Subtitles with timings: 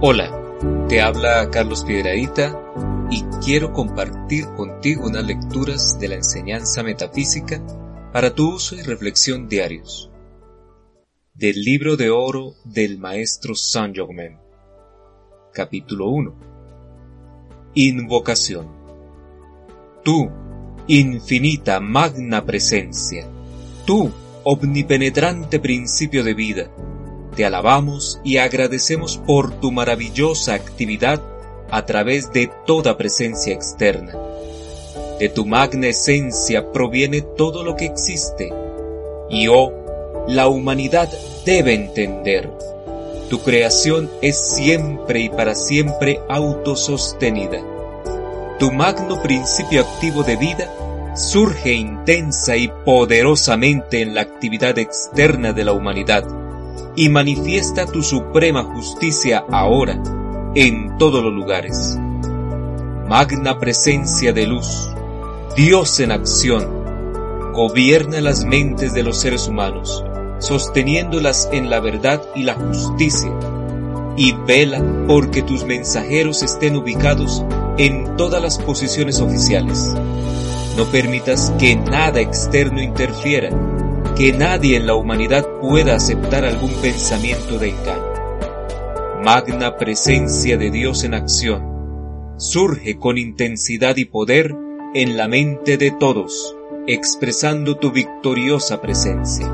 [0.00, 0.30] Hola,
[0.88, 2.56] te habla Carlos Piedradita
[3.10, 7.60] y quiero compartir contigo unas lecturas de la enseñanza metafísica
[8.12, 10.08] para tu uso y reflexión diarios.
[11.34, 14.38] Del libro de oro del maestro Saint Germain.
[15.52, 16.34] Capítulo 1.
[17.74, 18.68] Invocación.
[20.04, 20.30] Tú,
[20.86, 23.26] infinita magna presencia,
[23.84, 24.12] tú,
[24.44, 26.70] omnipenetrante principio de vida,
[27.38, 31.22] te alabamos y agradecemos por tu maravillosa actividad
[31.70, 34.12] a través de toda presencia externa.
[35.20, 38.52] De tu magna esencia proviene todo lo que existe.
[39.30, 39.72] Y oh,
[40.26, 41.08] la humanidad
[41.46, 42.50] debe entender.
[43.30, 47.62] Tu creación es siempre y para siempre autosostenida.
[48.58, 50.74] Tu magno principio activo de vida
[51.14, 56.47] surge intensa y poderosamente en la actividad externa de la humanidad
[56.96, 60.02] y manifiesta tu suprema justicia ahora,
[60.54, 61.98] en todos los lugares.
[63.08, 64.90] Magna presencia de luz,
[65.56, 70.04] Dios en acción, gobierna las mentes de los seres humanos,
[70.38, 73.32] sosteniéndolas en la verdad y la justicia,
[74.16, 77.44] y vela porque tus mensajeros estén ubicados
[77.78, 79.94] en todas las posiciones oficiales.
[80.76, 83.50] No permitas que nada externo interfiera
[84.18, 89.22] que nadie en la humanidad pueda aceptar algún pensamiento de engaño.
[89.22, 94.56] Magna presencia de Dios en acción, surge con intensidad y poder
[94.92, 96.56] en la mente de todos,
[96.88, 99.46] expresando tu victoriosa presencia.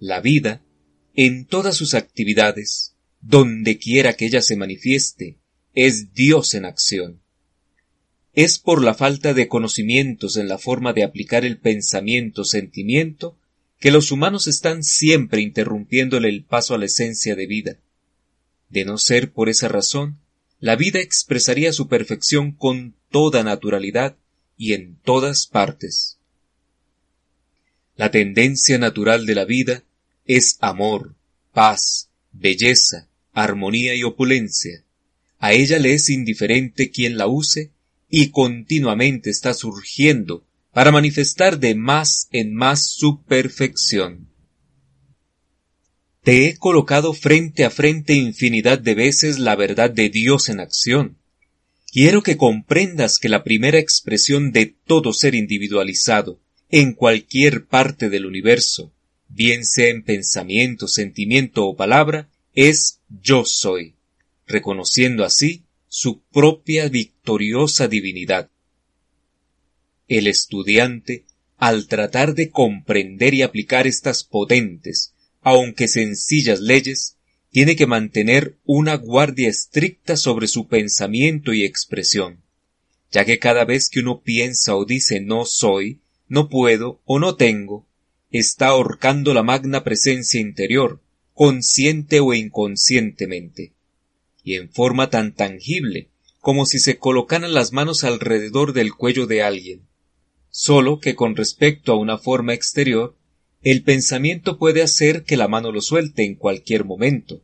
[0.00, 0.65] La vida
[1.16, 5.38] en todas sus actividades, donde quiera que ella se manifieste,
[5.74, 7.20] es Dios en acción.
[8.34, 13.38] Es por la falta de conocimientos en la forma de aplicar el pensamiento-sentimiento
[13.80, 17.78] que los humanos están siempre interrumpiéndole el paso a la esencia de vida.
[18.68, 20.18] De no ser por esa razón,
[20.60, 24.16] la vida expresaría su perfección con toda naturalidad
[24.58, 26.18] y en todas partes.
[27.96, 29.82] La tendencia natural de la vida
[30.26, 31.14] es amor,
[31.52, 34.84] paz, belleza, armonía y opulencia.
[35.38, 37.70] A ella le es indiferente quien la use
[38.08, 44.28] y continuamente está surgiendo para manifestar de más en más su perfección.
[46.22, 51.18] Te he colocado frente a frente infinidad de veces la verdad de Dios en acción.
[51.92, 58.26] Quiero que comprendas que la primera expresión de todo ser individualizado, en cualquier parte del
[58.26, 58.92] universo,
[59.28, 63.94] bien sea en pensamiento, sentimiento o palabra, es yo soy,
[64.46, 68.50] reconociendo así su propia victoriosa divinidad.
[70.08, 71.24] El estudiante,
[71.56, 77.16] al tratar de comprender y aplicar estas potentes, aunque sencillas leyes,
[77.50, 82.42] tiene que mantener una guardia estricta sobre su pensamiento y expresión,
[83.10, 87.36] ya que cada vez que uno piensa o dice no soy, no puedo o no
[87.36, 87.86] tengo,
[88.30, 91.00] está ahorcando la magna presencia interior,
[91.34, 93.72] consciente o inconscientemente,
[94.42, 96.08] y en forma tan tangible
[96.40, 99.82] como si se colocaran las manos alrededor del cuello de alguien.
[100.48, 103.16] Solo que con respecto a una forma exterior,
[103.62, 107.42] el pensamiento puede hacer que la mano lo suelte en cualquier momento,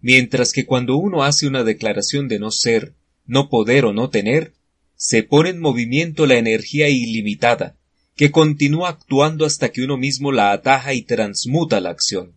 [0.00, 2.94] mientras que cuando uno hace una declaración de no ser,
[3.26, 4.54] no poder o no tener,
[4.96, 7.76] se pone en movimiento la energía ilimitada,
[8.16, 12.32] que continúa actuando hasta que uno mismo la ataja y transmuta la acción.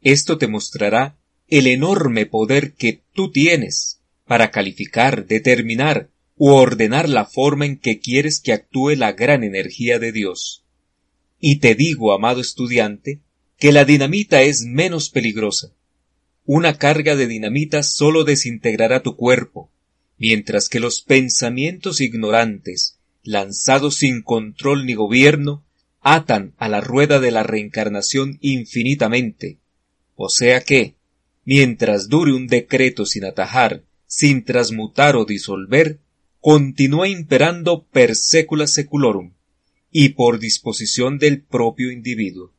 [0.00, 1.16] Esto te mostrará
[1.48, 8.00] el enorme poder que tú tienes para calificar, determinar u ordenar la forma en que
[8.00, 10.64] quieres que actúe la gran energía de Dios.
[11.40, 13.20] Y te digo, amado estudiante,
[13.58, 15.72] que la dinamita es menos peligrosa.
[16.44, 19.70] Una carga de dinamita solo desintegrará tu cuerpo,
[20.18, 25.64] mientras que los pensamientos ignorantes lanzados sin control ni gobierno,
[26.00, 29.58] atan a la rueda de la reencarnación infinitamente.
[30.16, 30.96] O sea que,
[31.44, 36.00] mientras dure un decreto sin atajar, sin transmutar o disolver,
[36.40, 39.32] continúa imperando per secula seculorum,
[39.90, 42.52] y por disposición del propio individuo.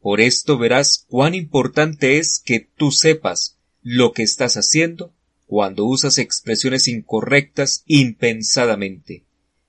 [0.00, 5.12] Por esto verás cuán importante es que tú sepas lo que estás haciendo
[5.46, 9.24] cuando usas expresiones incorrectas impensadamente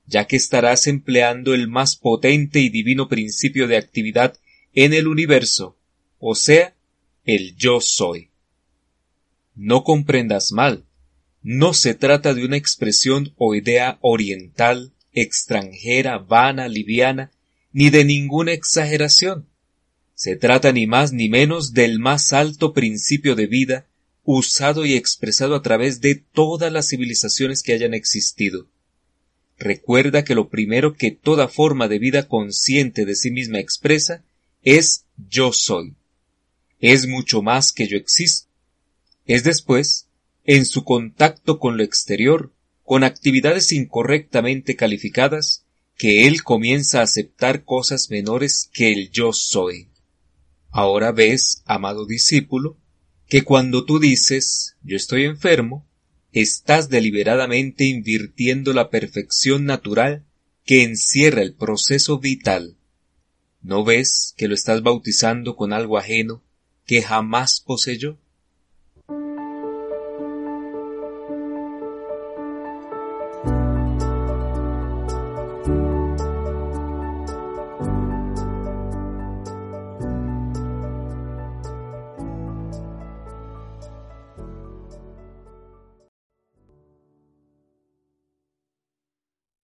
[0.10, 4.36] ya que estarás empleando el más potente y divino principio de actividad
[4.74, 5.78] en el universo,
[6.18, 6.74] o sea,
[7.26, 8.30] el yo soy.
[9.56, 10.84] No comprendas mal,
[11.44, 17.32] no se trata de una expresión o idea oriental, extranjera, vana, liviana,
[17.72, 19.46] ni de ninguna exageración.
[20.16, 23.86] Se trata ni más ni menos del más alto principio de vida
[24.24, 28.68] usado y expresado a través de todas las civilizaciones que hayan existido.
[29.60, 34.24] Recuerda que lo primero que toda forma de vida consciente de sí misma expresa
[34.64, 35.96] es yo soy.
[36.80, 38.48] Es mucho más que yo existo.
[39.26, 40.08] Es después,
[40.46, 42.54] en su contacto con lo exterior,
[42.84, 45.66] con actividades incorrectamente calificadas,
[45.98, 49.90] que él comienza a aceptar cosas menores que el yo soy.
[50.70, 52.78] Ahora ves, amado discípulo,
[53.28, 55.86] que cuando tú dices yo estoy enfermo,
[56.32, 60.26] estás deliberadamente invirtiendo la perfección natural
[60.66, 62.78] que encierra el proceso vital.
[63.62, 66.44] ¿No ves que lo estás bautizando con algo ajeno
[66.86, 68.18] que jamás poseyó?